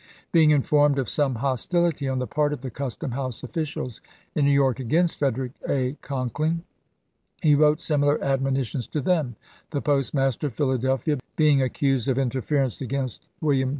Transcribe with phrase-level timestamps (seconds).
[0.31, 4.01] Being informed of some hostility on the part of the custom house officials
[4.33, 5.95] in New York against Frederick A.
[6.01, 6.63] Conkling,
[7.43, 9.35] he wrote similar admoni tions to them.
[9.69, 13.69] The postmaster of Philadelphia being accused of interference against William D.